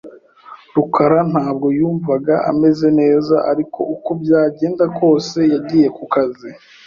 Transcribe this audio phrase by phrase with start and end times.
[0.75, 6.49] rukara ntabwo yumvaga ameze neza, ariko uko byagenda kose yagiye ku kazi.